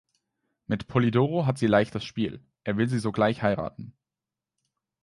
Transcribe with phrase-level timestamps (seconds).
[0.65, 3.93] Mit Polidoro hat sie leichtes Spiel: Er will sie sogleich heiraten.